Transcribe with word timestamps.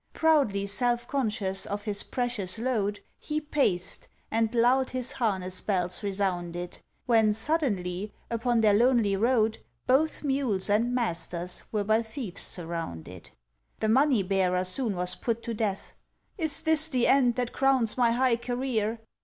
Proudly 0.13 0.65
self 0.65 1.07
conscious 1.07 1.67
of 1.67 1.83
his 1.83 2.01
precious 2.01 2.57
load, 2.57 3.01
He 3.19 3.39
paced, 3.39 4.07
and 4.31 4.51
loud 4.55 4.89
his 4.89 5.11
harness 5.11 5.61
bells 5.61 6.01
resounded; 6.01 6.79
When 7.05 7.33
suddenly 7.33 8.11
upon 8.31 8.61
their 8.61 8.73
lonely 8.73 9.15
road, 9.15 9.59
Both 9.85 10.23
Mules 10.23 10.71
and 10.71 10.95
masters 10.95 11.61
were 11.71 11.83
by 11.83 12.01
thieves 12.01 12.41
surrounded. 12.41 13.29
The 13.79 13.89
money 13.89 14.23
bearer 14.23 14.63
soon 14.63 14.95
was 14.95 15.13
put 15.13 15.43
to 15.43 15.53
death: 15.53 15.93
"Is 16.35 16.63
this 16.63 16.87
the 16.89 17.05
end 17.05 17.35
that 17.35 17.53
crowns 17.53 17.95
my 17.95 18.09
high 18.09 18.37
career? 18.37 19.01